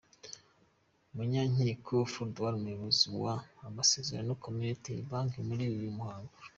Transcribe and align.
Munyankiko 1.15 1.93
Flodouard, 2.11 2.53
umuyobozi 2.57 3.05
wa 3.23 3.33
Amasezerano 3.67 4.31
community 4.45 4.91
banking 5.09 5.45
muri 5.49 5.63
uyu 5.77 5.97
muhango. 5.97 6.33